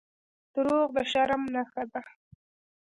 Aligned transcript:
•دروغ 0.53 0.87
د 0.95 0.97
شرم 1.11 1.41
نښه 1.53 1.83
ده. 1.91 2.01